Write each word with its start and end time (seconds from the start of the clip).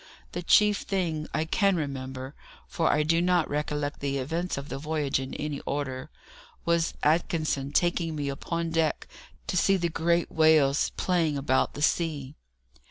The 0.31 0.41
chief 0.41 0.79
thing 0.79 1.27
I 1.31 1.45
can 1.45 1.75
remember 1.75 2.33
(for 2.67 2.91
I 2.91 3.03
do 3.03 3.21
not 3.21 3.47
recollect 3.47 3.99
the 3.99 4.17
events 4.17 4.57
of 4.57 4.67
the 4.67 4.79
voyage 4.79 5.19
in 5.19 5.35
any 5.35 5.59
order) 5.59 6.09
was 6.65 6.95
Atkinson 7.03 7.71
taking 7.71 8.15
me 8.15 8.27
upon 8.27 8.71
deck 8.71 9.07
to 9.45 9.55
see 9.55 9.77
the 9.77 9.89
great 9.89 10.31
whales 10.31 10.89
playing 10.97 11.37
about 11.37 11.75
the 11.75 11.83
sea. 11.83 12.33